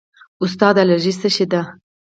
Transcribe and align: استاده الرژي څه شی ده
استاده 0.43 0.81
الرژي 0.83 1.13
څه 1.21 1.29
شی 1.35 1.45
ده 1.51 1.61